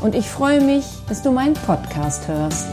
und 0.00 0.14
ich 0.14 0.28
freue 0.28 0.60
mich, 0.60 0.84
dass 1.08 1.22
du 1.22 1.30
meinen 1.30 1.54
Podcast 1.54 2.26
hörst. 2.26 2.66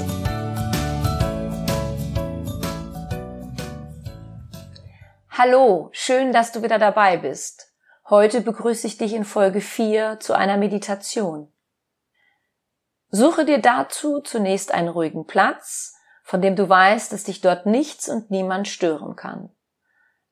Hallo, 5.30 5.90
schön, 5.92 6.32
dass 6.32 6.52
du 6.52 6.64
wieder 6.64 6.80
dabei 6.80 7.18
bist. 7.18 7.74
Heute 8.10 8.42
begrüße 8.42 8.88
ich 8.88 8.98
dich 8.98 9.14
in 9.14 9.26
Folge 9.26 9.62
4 9.62 10.20
zu 10.20 10.34
einer 10.34 10.58
Meditation. 10.58 11.52
Suche 13.10 13.46
dir 13.46 13.60
dazu 13.60 14.22
zunächst 14.22 14.74
einen 14.74 14.88
ruhigen 14.88 15.26
Platz, 15.26 15.96
von 16.24 16.42
dem 16.42 16.56
du 16.56 16.68
weißt, 16.68 17.12
dass 17.12 17.26
dich 17.26 17.42
dort 17.42 17.66
nichts 17.66 18.10
und 18.10 18.32
niemand 18.32 18.68
stören 18.68 19.16
kann. 19.16 19.50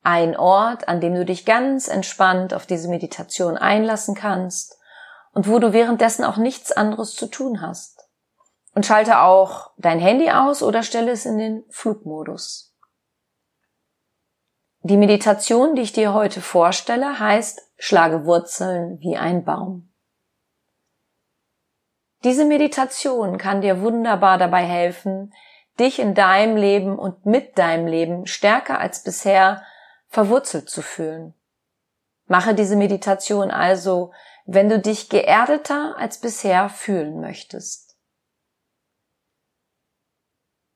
Ein 0.01 0.37
Ort, 0.37 0.87
an 0.87 1.01
dem 1.01 1.13
du 1.15 1.25
dich 1.25 1.45
ganz 1.45 1.87
entspannt 1.87 2.53
auf 2.53 2.65
diese 2.65 2.87
Meditation 2.87 3.57
einlassen 3.57 4.15
kannst 4.15 4.74
und 5.35 5.49
wo 5.49 5.59
du 5.59 5.73
währenddessen 5.73 6.23
auch 6.23 6.37
nichts 6.37 6.71
anderes 6.71 7.13
zu 7.13 7.27
tun 7.27 7.61
hast. 7.61 8.09
Und 8.73 8.85
schalte 8.85 9.19
auch 9.19 9.71
dein 9.77 9.99
Handy 9.99 10.31
aus 10.31 10.63
oder 10.63 10.81
stelle 10.81 11.11
es 11.11 11.25
in 11.25 11.37
den 11.37 11.63
Flugmodus. 11.69 12.73
Die 14.81 14.97
Meditation, 14.97 15.75
die 15.75 15.81
ich 15.81 15.93
dir 15.93 16.13
heute 16.13 16.41
vorstelle, 16.41 17.19
heißt 17.19 17.61
Schlage 17.77 18.25
Wurzeln 18.25 18.99
wie 19.01 19.17
ein 19.17 19.43
Baum. 19.43 19.91
Diese 22.23 22.45
Meditation 22.45 23.37
kann 23.37 23.61
dir 23.61 23.81
wunderbar 23.81 24.37
dabei 24.37 24.63
helfen, 24.63 25.33
dich 25.79 25.99
in 25.99 26.15
deinem 26.15 26.55
Leben 26.55 26.97
und 26.97 27.25
mit 27.25 27.57
deinem 27.57 27.87
Leben 27.87 28.25
stärker 28.25 28.79
als 28.79 29.03
bisher 29.03 29.63
verwurzelt 30.07 30.69
zu 30.69 30.81
fühlen. 30.81 31.33
Mache 32.27 32.55
diese 32.55 32.77
Meditation 32.77 33.51
also 33.51 34.11
wenn 34.45 34.69
du 34.69 34.79
dich 34.79 35.09
geerdeter 35.09 35.95
als 35.97 36.19
bisher 36.19 36.69
fühlen 36.69 37.19
möchtest. 37.19 37.97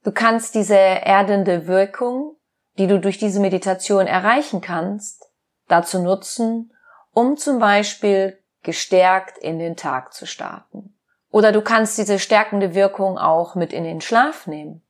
Du 0.04 0.12
kannst 0.12 0.56
diese 0.56 0.76
erdende 0.76 1.68
Wirkung, 1.68 2.36
die 2.78 2.88
du 2.88 3.00
durch 3.00 3.18
diese 3.18 3.40
Meditation 3.40 4.08
erreichen 4.08 4.62
kannst, 4.62 5.26
dazu 5.68 6.02
nutzen, 6.02 6.74
um 7.12 7.38
zum 7.38 7.60
Beispiel 7.60 8.42
gestärkt 8.64 9.38
in 9.38 9.60
den 9.60 9.76
Tag 9.76 10.14
zu 10.14 10.26
starten. 10.26 10.98
Oder 11.30 11.52
du 11.52 11.62
kannst 11.62 11.98
diese 11.98 12.18
stärkende 12.18 12.74
Wirkung 12.74 13.18
auch 13.18 13.54
mit 13.56 13.72
in 13.72 13.84
den 13.84 14.02
Schlaf 14.02 14.48
nehmen. 14.48 14.84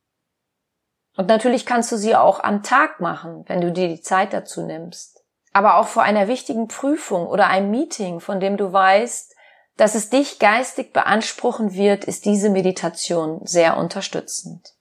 Und 1.17 1.27
natürlich 1.27 1.65
kannst 1.65 1.91
du 1.91 1.97
sie 1.97 2.15
auch 2.15 2.41
am 2.41 2.63
Tag 2.63 3.01
machen, 3.01 3.43
wenn 3.47 3.59
du 3.59 3.73
dir 3.73 3.89
die 3.89 4.01
Zeit 4.01 4.31
dazu 4.31 4.65
nimmst 4.65 5.18
aber 5.51 5.77
auch 5.77 5.87
vor 5.87 6.03
einer 6.03 6.27
wichtigen 6.27 6.67
Prüfung 6.67 7.27
oder 7.27 7.47
einem 7.47 7.71
Meeting, 7.71 8.19
von 8.19 8.39
dem 8.39 8.57
du 8.57 8.71
weißt, 8.71 9.35
dass 9.77 9.95
es 9.95 10.09
dich 10.09 10.39
geistig 10.39 10.91
beanspruchen 10.93 11.73
wird, 11.73 12.03
ist 12.03 12.25
diese 12.25 12.49
Meditation 12.49 13.39
sehr 13.45 13.77
unterstützend. 13.77 14.75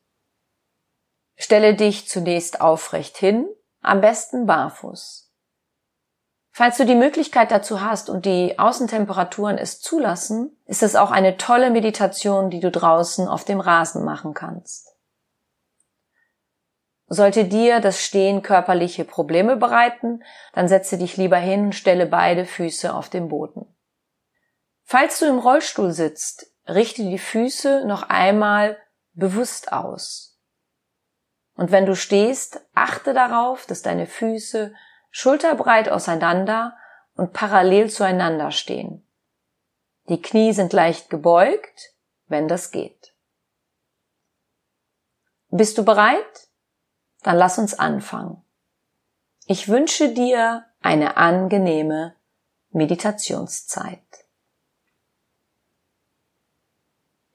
Stelle 1.37 1.75
dich 1.75 2.09
zunächst 2.09 2.61
aufrecht 2.61 3.17
hin, 3.17 3.49
am 3.81 4.01
besten 4.01 4.47
barfuß. 4.47 5.31
Falls 6.51 6.77
du 6.77 6.84
die 6.84 6.97
Möglichkeit 6.97 7.53
dazu 7.53 7.81
hast 7.81 8.11
und 8.11 8.27
die 8.27 8.59
Außentemperaturen 8.59 9.59
es 9.59 9.81
zulassen, 9.81 10.59
ist 10.67 10.83
es 10.83 10.97
auch 10.97 11.12
eine 11.12 11.37
tolle 11.37 11.71
Meditation, 11.71 12.51
die 12.51 12.59
du 12.59 12.73
draußen 12.73 13.28
auf 13.28 13.45
dem 13.45 13.61
Rasen 13.61 14.05
machen 14.05 14.34
kannst. 14.34 14.97
Sollte 17.11 17.47
dir 17.47 17.81
das 17.81 18.03
Stehen 18.03 18.43
körperliche 18.43 19.05
Probleme 19.05 19.57
bereiten, 19.57 20.23
dann 20.53 20.69
setze 20.69 20.99
dich 20.99 21.17
lieber 21.17 21.39
hin 21.39 21.67
und 21.67 21.75
stelle 21.75 22.07
beide 22.07 22.45
Füße 22.45 22.93
auf 22.93 23.09
den 23.09 23.29
Boden. 23.29 23.67
Falls 24.85 25.19
du 25.19 25.27
im 25.27 25.39
Rollstuhl 25.39 25.93
sitzt, 25.93 26.53
richte 26.67 27.03
die 27.03 27.19
Füße 27.19 27.85
noch 27.87 28.11
einmal 28.11 28.79
bewusst 29.15 29.73
aus. 29.73 30.39
Und 31.55 31.73
wenn 31.73 31.87
du 31.87 31.97
stehst, 31.97 32.61
achte 32.75 33.15
darauf, 33.15 33.67
dass 33.67 33.83
deine 33.83 34.07
Füße 34.07 34.75
schulterbreit 35.11 35.89
auseinander 35.89 36.77
und 37.17 37.33
parallel 37.33 37.91
zueinander 37.91 38.51
stehen. 38.51 39.07
Die 40.09 40.23
Knie 40.23 40.53
sind 40.53 40.73
leicht 40.73 41.11
gebeugt, 41.11 41.95
wenn 42.27 42.49
das 42.49 42.71
geht. 42.71 43.15
Bist 45.51 45.79
du 45.79 45.85
bereit? 45.85 46.47
Dann 47.23 47.37
lass 47.37 47.59
uns 47.59 47.79
anfangen. 47.79 48.43
Ich 49.47 49.69
wünsche 49.69 50.12
dir 50.12 50.65
eine 50.81 51.17
angenehme 51.17 52.15
Meditationszeit. 52.71 54.03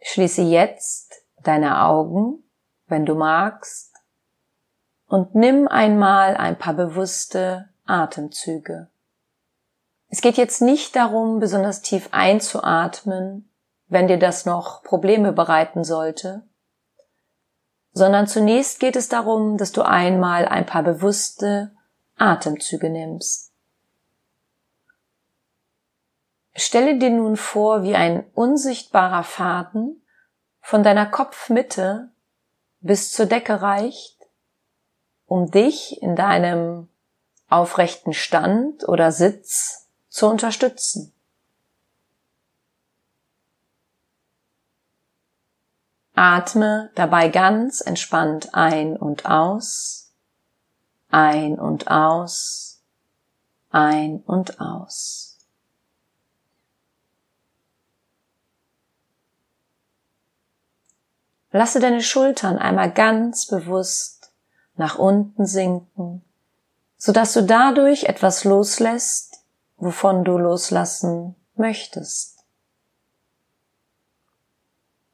Schließe 0.01 0.43
jetzt 0.43 1.23
deine 1.41 1.81
Augen, 1.81 2.43
wenn 2.87 3.05
du 3.05 3.15
magst, 3.15 3.93
und 5.07 5.35
nimm 5.35 5.67
einmal 5.67 6.37
ein 6.37 6.57
paar 6.57 6.73
bewusste 6.73 7.69
Atemzüge. 7.85 8.89
Es 10.09 10.21
geht 10.21 10.37
jetzt 10.37 10.61
nicht 10.61 10.95
darum, 10.95 11.39
besonders 11.39 11.81
tief 11.81 12.09
einzuatmen, 12.11 13.49
wenn 13.87 14.07
dir 14.07 14.19
das 14.19 14.45
noch 14.45 14.83
Probleme 14.83 15.33
bereiten 15.33 15.83
sollte, 15.83 16.43
sondern 17.93 18.27
zunächst 18.27 18.79
geht 18.79 18.95
es 18.95 19.07
darum, 19.07 19.57
dass 19.57 19.71
du 19.71 19.83
einmal 19.83 20.47
ein 20.47 20.65
paar 20.65 20.83
bewusste 20.83 21.71
Atemzüge 22.17 22.89
nimmst. 22.89 23.51
Stelle 26.55 26.97
dir 26.97 27.09
nun 27.09 27.37
vor, 27.37 27.83
wie 27.83 27.95
ein 27.95 28.25
unsichtbarer 28.33 29.23
Faden 29.23 30.03
von 30.61 30.83
deiner 30.83 31.05
Kopfmitte 31.05 32.09
bis 32.79 33.11
zur 33.11 33.25
Decke 33.25 33.61
reicht, 33.61 34.17
um 35.25 35.49
dich 35.49 36.01
in 36.01 36.15
deinem 36.15 36.89
aufrechten 37.49 38.13
Stand 38.13 38.87
oder 38.87 39.11
Sitz 39.11 39.89
zu 40.09 40.27
unterstützen. 40.27 41.12
Atme 46.15 46.91
dabei 46.95 47.29
ganz 47.29 47.81
entspannt 47.81 48.53
ein 48.53 48.95
und 48.95 49.25
aus, 49.25 50.11
ein 51.09 51.59
und 51.59 51.89
aus, 51.89 52.81
ein 53.71 54.21
und 54.25 54.59
aus. 54.59 55.33
Lasse 61.51 61.79
deine 61.79 62.01
Schultern 62.01 62.57
einmal 62.57 62.91
ganz 62.91 63.45
bewusst 63.47 64.31
nach 64.75 64.97
unten 64.97 65.45
sinken, 65.45 66.23
sodass 66.97 67.33
du 67.33 67.43
dadurch 67.43 68.05
etwas 68.05 68.43
loslässt, 68.43 69.43
wovon 69.77 70.23
du 70.23 70.37
loslassen 70.37 71.35
möchtest. 71.55 72.32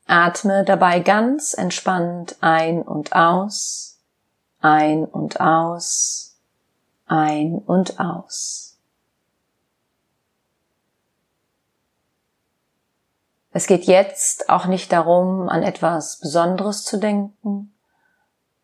Atme 0.09 0.63
dabei 0.63 0.99
ganz 1.01 1.53
entspannt 1.53 2.37
ein 2.41 2.81
und 2.81 3.13
aus, 3.13 3.99
ein 4.59 5.05
und 5.05 5.39
aus, 5.39 6.35
ein 7.05 7.59
und 7.59 7.99
aus. 7.99 8.77
Es 13.51 13.67
geht 13.67 13.85
jetzt 13.85 14.49
auch 14.49 14.65
nicht 14.65 14.91
darum, 14.91 15.49
an 15.49 15.63
etwas 15.63 16.17
Besonderes 16.17 16.83
zu 16.83 16.97
denken, 16.97 17.73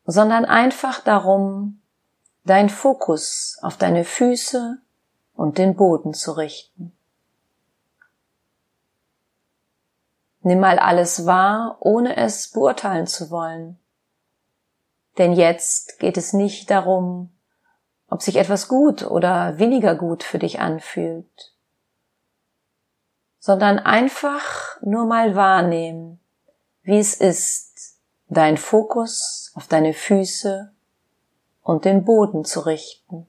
sondern 0.06 0.45
einfach 0.45 1.00
darum, 1.00 1.81
dein 2.44 2.69
Fokus 2.69 3.57
auf 3.62 3.77
deine 3.77 4.06
Füße 4.06 4.77
und 5.36 5.57
den 5.57 5.75
Boden 5.75 6.13
zu 6.13 6.31
richten. 6.31 6.95
Nimm 10.45 10.59
mal 10.59 10.77
alles 10.77 11.25
wahr, 11.25 11.77
ohne 11.80 12.18
es 12.18 12.51
beurteilen 12.51 13.07
zu 13.07 13.31
wollen. 13.31 13.80
Denn 15.18 15.33
jetzt 15.33 15.97
geht 15.97 16.18
es 16.18 16.33
nicht 16.33 16.69
darum, 16.69 17.36
ob 18.09 18.21
sich 18.21 18.36
etwas 18.36 18.68
gut 18.68 19.01
oder 19.01 19.57
weniger 19.57 19.95
gut 19.95 20.21
für 20.21 20.38
dich 20.38 20.59
anfühlt, 20.59 21.56
sondern 23.39 23.80
einfach 23.80 24.80
nur 24.83 25.07
mal 25.07 25.36
wahrnehmen, 25.36 26.19
wie 26.83 27.00
es 27.00 27.15
ist, 27.15 27.98
dein 28.27 28.57
Fokus 28.57 29.51
auf 29.56 29.65
deine 29.65 29.95
Füße 29.95 30.71
und 31.63 31.86
den 31.86 32.06
Boden 32.06 32.45
zu 32.45 32.59
richten. 32.59 33.25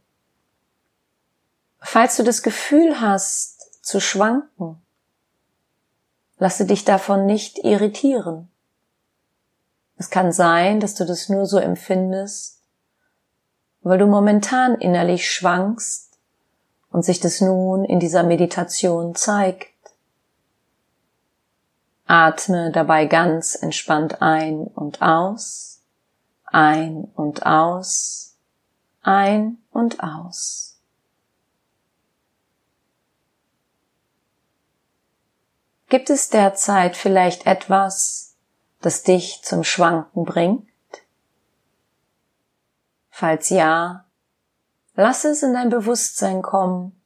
Falls 1.79 2.19
du 2.19 2.25
das 2.25 2.43
Gefühl 2.43 3.01
hast 3.01 3.83
zu 3.83 4.01
schwanken, 4.01 4.83
lasse 6.39 6.67
dich 6.67 6.85
davon 6.85 7.27
nicht 7.27 7.59
irritieren. 7.59 8.49
Es 9.97 10.11
kann 10.11 10.33
sein, 10.33 10.81
dass 10.81 10.95
du 10.95 11.05
das 11.05 11.29
nur 11.29 11.47
so 11.47 11.59
empfindest, 11.59 12.61
weil 13.83 13.99
du 13.99 14.07
momentan 14.07 14.75
innerlich 14.75 15.31
schwankst 15.31 16.19
und 16.91 17.05
sich 17.05 17.21
das 17.21 17.41
nun 17.41 17.85
in 17.85 18.01
dieser 18.01 18.23
Meditation 18.23 19.15
zeigt. 19.15 19.71
Atme 22.07 22.71
dabei 22.73 23.07
ganz 23.07 23.55
entspannt 23.61 24.23
ein 24.23 24.59
und 24.59 25.03
aus, 25.03 25.81
ein 26.45 27.09
und 27.15 27.45
aus, 27.47 28.35
ein 29.03 29.59
und 29.73 30.03
aus. 30.03 30.66
Gibt 35.89 36.11
es 36.11 36.31
derzeit 36.31 36.97
vielleicht 36.97 37.47
etwas, 37.47 38.37
das 38.81 39.03
dich 39.03 39.43
zum 39.43 39.63
Schwanken 39.63 40.25
bringt? 40.25 40.69
Falls 43.11 43.49
ja, 43.49 44.05
lass 44.95 45.25
es 45.25 45.43
in 45.43 45.55
dein 45.55 45.71
Bewusstsein 45.71 46.43
kommen, 46.43 47.01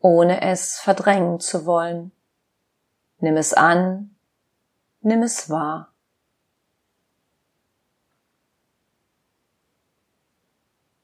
ohne 0.00 0.42
es 0.42 0.78
verdrängen 0.78 1.40
zu 1.40 1.66
wollen. 1.66 2.12
Nimm 3.18 3.36
es 3.36 3.54
an, 3.54 4.14
nimm 5.00 5.22
es 5.22 5.48
wahr. 5.48 5.90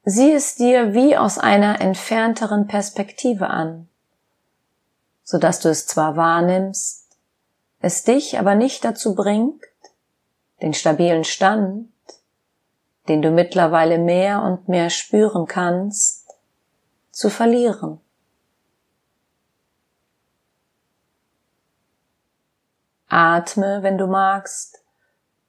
Sieh 0.05 0.33
es 0.33 0.55
dir 0.55 0.93
wie 0.93 1.17
aus 1.17 1.39
einer 1.39 1.81
entfernteren 1.81 2.67
Perspektive 2.67 3.49
an, 3.49 3.90
so 5.31 5.39
dass 5.39 5.61
du 5.61 5.69
es 5.69 5.87
zwar 5.87 6.17
wahrnimmst, 6.17 7.07
es 7.79 8.03
dich 8.03 8.41
aber 8.41 8.57
nicht 8.57 8.85
dazu 8.85 9.15
bringt, 9.15 9.63
den 10.61 10.75
stabilen 10.75 11.23
Stand, 11.23 11.89
den 13.07 13.23
du 13.23 13.31
mittlerweile 13.31 13.99
mehr 13.99 14.43
und 14.43 14.69
mehr 14.69 14.91
spüren 14.91 15.47
kannst, 15.47 16.27
zu 17.13 17.31
verlieren. 17.31 18.01
Atme, 23.07 23.85
wenn 23.85 23.99
du 23.99 24.09
magst, 24.09 24.83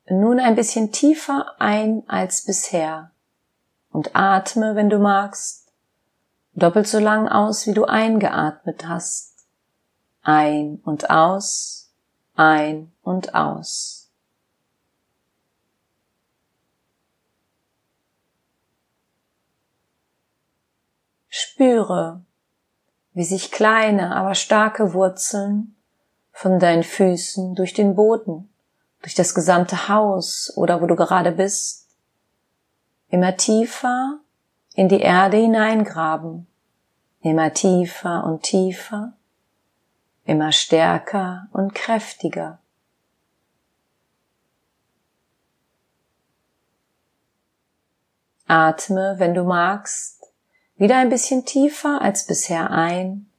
nun 0.08 0.40
ein 0.40 0.54
bisschen 0.54 0.92
tiefer 0.92 1.56
ein 1.58 2.04
als 2.08 2.46
bisher 2.46 3.10
und 3.90 4.16
atme, 4.16 4.76
wenn 4.76 4.92
du 4.92 5.00
magst, 5.00 5.74
doppelt 6.54 6.88
so 6.88 7.00
lang 7.00 7.28
aus, 7.28 7.66
wie 7.66 7.74
du 7.74 7.86
eingeatmet 7.86 8.88
hast. 8.88 9.31
Ein 10.24 10.80
und 10.84 11.10
aus, 11.10 11.92
ein 12.36 12.92
und 13.02 13.34
aus. 13.34 14.02
Spüre, 21.28 22.22
wie 23.14 23.24
sich 23.24 23.52
kleine, 23.52 24.16
aber 24.16 24.36
starke 24.36 24.94
Wurzeln 24.94 25.76
von 26.32 26.60
deinen 26.60 26.84
Füßen 26.84 27.56
durch 27.56 27.74
den 27.74 27.96
Boden, 27.96 28.50
durch 29.02 29.16
das 29.16 29.34
gesamte 29.34 29.88
Haus 29.88 30.52
oder 30.56 30.82
wo 30.82 30.88
du 30.88 30.96
gerade 30.96 31.32
bist, 31.32 31.88
immer 33.10 33.38
tiefer 33.38 34.20
in 34.74 34.88
die 34.88 35.02
Erde 35.02 35.38
hineingraben, 35.38 36.48
immer 37.22 37.54
tiefer 37.54 38.24
und 38.24 38.44
tiefer, 38.44 39.14
immer 40.26 40.52
stärker 40.52 41.48
und 41.52 41.74
kräftiger. 41.74 42.60
Atme, 48.48 49.16
wenn 49.18 49.34
du 49.34 49.44
magst, 49.44 50.26
wieder 50.76 50.98
ein 50.98 51.10
bisschen 51.10 51.46
tiefer 51.46 52.02
als 52.02 52.26
bisher 52.26 52.70
ein 52.72 53.30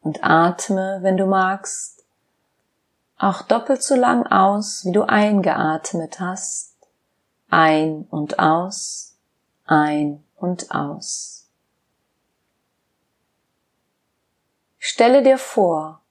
und 0.00 0.24
atme, 0.24 0.98
wenn 1.02 1.16
du 1.16 1.26
magst, 1.26 2.04
auch 3.16 3.42
doppelt 3.42 3.82
so 3.82 3.94
lang 3.94 4.26
aus, 4.26 4.84
wie 4.84 4.92
du 4.92 5.02
eingeatmet 5.02 6.20
hast. 6.20 6.74
Ein 7.48 8.06
und 8.10 8.38
aus, 8.38 9.16
ein 9.64 10.22
und 10.36 10.70
aus. 10.74 11.33
Stelle 14.86 15.22
dir 15.22 15.38
vor, 15.38 16.02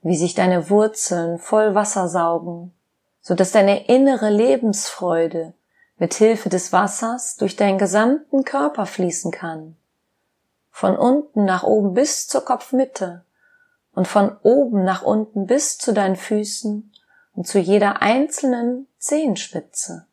wie 0.00 0.16
sich 0.16 0.34
deine 0.34 0.70
Wurzeln 0.70 1.38
voll 1.38 1.74
Wasser 1.74 2.08
saugen, 2.08 2.72
so 3.20 3.34
dass 3.34 3.52
deine 3.52 3.86
innere 3.86 4.30
Lebensfreude 4.30 5.52
mit 5.98 6.14
Hilfe 6.14 6.48
des 6.48 6.72
Wassers 6.72 7.36
durch 7.36 7.54
deinen 7.54 7.76
gesamten 7.76 8.44
Körper 8.44 8.86
fließen 8.86 9.30
kann. 9.30 9.76
Von 10.70 10.96
unten 10.96 11.44
nach 11.44 11.64
oben 11.64 11.92
bis 11.92 12.26
zur 12.26 12.46
Kopfmitte 12.46 13.26
und 13.92 14.08
von 14.08 14.34
oben 14.42 14.84
nach 14.84 15.02
unten 15.02 15.44
bis 15.44 15.76
zu 15.76 15.92
deinen 15.92 16.16
Füßen 16.16 16.90
und 17.34 17.46
zu 17.46 17.58
jeder 17.58 18.00
einzelnen 18.00 18.88
Zehenspitze. 18.96 20.06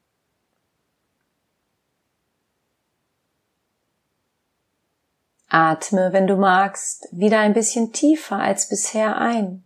Atme, 5.57 6.12
wenn 6.12 6.28
du 6.28 6.36
magst, 6.36 7.07
wieder 7.13 7.40
ein 7.40 7.54
bisschen 7.54 7.94
tiefer 7.94 8.36
als 8.36 8.68
bisher 8.68 9.16
ein. 9.18 9.63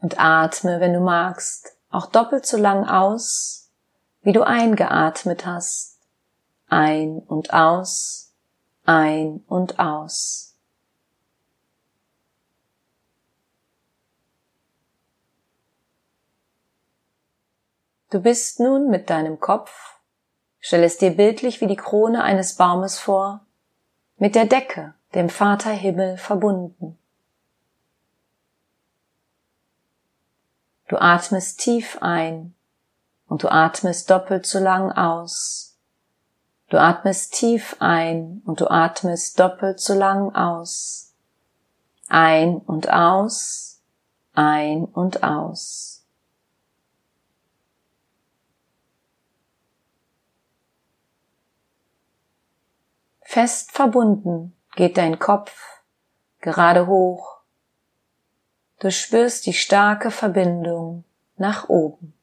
Und 0.00 0.20
atme, 0.20 0.78
wenn 0.78 0.92
du 0.92 1.00
magst, 1.00 1.76
auch 1.90 2.06
doppelt 2.06 2.46
so 2.46 2.56
lang 2.56 2.88
aus, 2.88 3.72
wie 4.22 4.30
du 4.30 4.46
eingeatmet 4.46 5.46
hast. 5.46 5.98
Ein 6.68 7.18
und 7.26 7.52
aus, 7.52 8.32
ein 8.84 9.42
und 9.48 9.80
aus. 9.80 10.54
Du 18.10 18.20
bist 18.20 18.60
nun 18.60 18.90
mit 18.90 19.10
deinem 19.10 19.40
Kopf, 19.40 19.98
stell 20.60 20.84
es 20.84 20.98
dir 20.98 21.10
bildlich 21.10 21.60
wie 21.60 21.66
die 21.66 21.74
Krone 21.74 22.22
eines 22.22 22.54
Baumes 22.54 22.96
vor, 23.00 23.45
mit 24.16 24.34
der 24.34 24.46
Decke, 24.46 24.94
dem 25.14 25.28
Vater 25.28 25.70
Himmel, 25.70 26.16
verbunden. 26.16 26.98
Du 30.88 30.96
atmest 30.98 31.60
tief 31.60 31.98
ein 32.00 32.54
und 33.26 33.42
du 33.42 33.48
atmest 33.48 34.08
doppelt 34.10 34.46
so 34.46 34.58
lang 34.58 34.92
aus. 34.92 35.76
Du 36.68 36.78
atmest 36.80 37.34
tief 37.34 37.76
ein 37.80 38.42
und 38.44 38.60
du 38.60 38.68
atmest 38.68 39.38
doppelt 39.38 39.80
so 39.80 39.94
lang 39.94 40.34
aus. 40.34 41.12
Ein 42.08 42.58
und 42.58 42.88
aus, 42.88 43.80
ein 44.34 44.84
und 44.84 45.22
aus. 45.22 45.95
Fest 53.28 53.72
verbunden 53.72 54.56
geht 54.76 54.96
dein 54.96 55.18
Kopf 55.18 55.82
gerade 56.40 56.86
hoch. 56.86 57.40
Du 58.78 58.90
spürst 58.92 59.46
die 59.46 59.52
starke 59.52 60.12
Verbindung 60.12 61.04
nach 61.36 61.68
oben. 61.68 62.14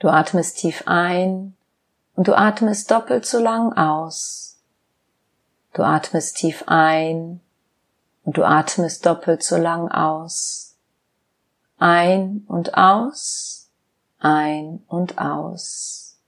Du 0.00 0.08
atmest 0.08 0.58
tief 0.58 0.82
ein 0.86 1.56
und 2.16 2.26
du 2.26 2.36
atmest 2.36 2.90
doppelt 2.90 3.24
so 3.24 3.38
lang 3.38 3.72
aus. 3.72 4.58
Du 5.74 5.84
atmest 5.84 6.36
tief 6.38 6.64
ein 6.66 7.40
und 8.24 8.36
du 8.36 8.44
atmest 8.44 9.06
doppelt 9.06 9.44
so 9.44 9.56
lang 9.56 9.90
aus. 9.90 10.76
Ein 11.78 12.44
und 12.48 12.74
aus, 12.74 13.57
ein 14.18 14.82
und 14.88 15.18
aus. 15.18 16.18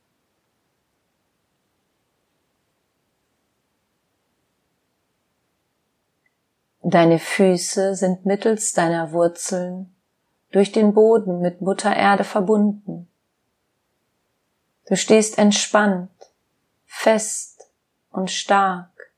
Deine 6.82 7.18
Füße 7.18 7.94
sind 7.94 8.24
mittels 8.24 8.72
deiner 8.72 9.12
Wurzeln 9.12 9.94
durch 10.50 10.72
den 10.72 10.94
Boden 10.94 11.40
mit 11.40 11.60
Mutter 11.60 11.94
Erde 11.94 12.24
verbunden. 12.24 13.08
Du 14.88 14.96
stehst 14.96 15.38
entspannt, 15.38 16.10
fest 16.86 17.70
und 18.10 18.30
stark. 18.30 19.12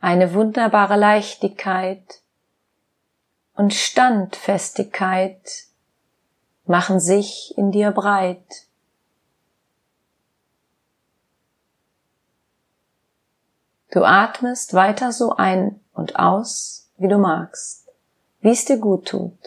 Eine 0.00 0.34
wunderbare 0.34 0.96
Leichtigkeit 0.96 2.22
und 3.54 3.72
Standfestigkeit 3.72 5.68
machen 6.66 7.00
sich 7.00 7.54
in 7.56 7.70
dir 7.70 7.90
breit. 7.90 8.66
Du 13.90 14.02
atmest 14.04 14.74
weiter 14.74 15.12
so 15.12 15.36
ein 15.36 15.80
und 15.92 16.18
aus, 16.18 16.90
wie 16.96 17.08
du 17.08 17.18
magst, 17.18 17.88
wie 18.40 18.50
es 18.50 18.64
dir 18.64 18.78
gut 18.78 19.06
tut. 19.08 19.38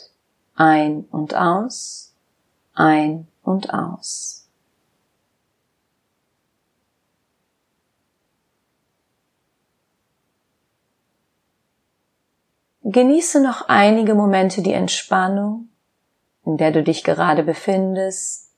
Ein 0.55 1.05
und 1.11 1.35
aus, 1.35 2.13
ein 2.73 3.27
und 3.43 3.73
aus. 3.73 4.47
Genieße 12.83 13.41
noch 13.43 13.67
einige 13.67 14.15
Momente 14.15 14.61
die 14.61 14.71
Entspannung, 14.71 15.67
in 16.47 16.55
der 16.55 16.71
du 16.71 16.81
dich 16.81 17.03
gerade 17.03 17.43
befindest. 17.43 18.53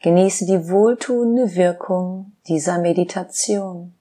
Genieße 0.00 0.46
die 0.46 0.68
wohltuende 0.68 1.54
Wirkung 1.54 2.32
dieser 2.48 2.78
Meditation. 2.78 3.94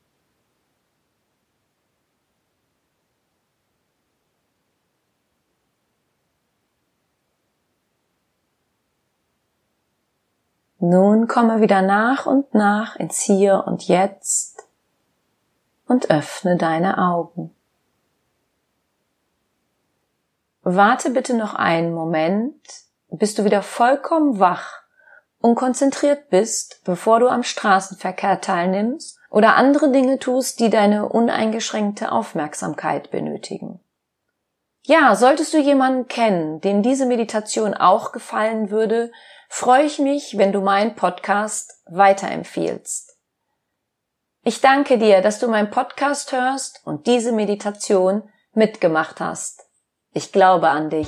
Nun 10.79 11.27
komme 11.27 11.61
wieder 11.61 11.83
nach 11.83 12.25
und 12.25 12.55
nach 12.55 12.95
ins 12.95 13.21
Hier 13.21 13.63
und 13.67 13.87
Jetzt 13.87 14.67
und 15.85 16.09
öffne 16.09 16.57
deine 16.57 16.97
Augen. 16.97 17.53
Warte 20.63 21.11
bitte 21.11 21.35
noch 21.35 21.53
einen 21.53 21.93
Moment, 21.93 22.57
bis 23.17 23.35
du 23.35 23.45
wieder 23.45 23.61
vollkommen 23.61 24.39
wach 24.39 24.81
und 25.39 25.55
konzentriert 25.55 26.29
bist, 26.29 26.81
bevor 26.83 27.19
du 27.19 27.27
am 27.27 27.43
Straßenverkehr 27.43 28.41
teilnimmst 28.41 29.19
oder 29.29 29.55
andere 29.55 29.91
Dinge 29.91 30.19
tust, 30.19 30.59
die 30.59 30.69
deine 30.69 31.09
uneingeschränkte 31.09 32.11
Aufmerksamkeit 32.11 33.11
benötigen. 33.11 33.79
Ja, 34.85 35.15
solltest 35.15 35.53
du 35.53 35.59
jemanden 35.59 36.07
kennen, 36.07 36.59
dem 36.59 36.81
diese 36.81 37.05
Meditation 37.05 37.73
auch 37.73 38.11
gefallen 38.11 38.69
würde, 38.69 39.11
freue 39.47 39.83
ich 39.83 39.99
mich, 39.99 40.37
wenn 40.37 40.51
du 40.51 40.61
meinen 40.61 40.95
Podcast 40.95 41.81
weiterempfiehlst. 41.85 43.17
Ich 44.43 44.59
danke 44.59 44.97
dir, 44.97 45.21
dass 45.21 45.39
du 45.39 45.47
meinen 45.47 45.69
Podcast 45.69 46.33
hörst 46.33 46.81
und 46.85 47.07
diese 47.07 47.31
Meditation 47.31 48.23
mitgemacht 48.53 49.21
hast. 49.21 49.65
Ich 50.11 50.33
glaube 50.33 50.69
an 50.69 50.89
dich. 50.89 51.07